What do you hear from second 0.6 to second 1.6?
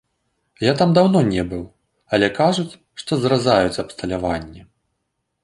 Я там даўно не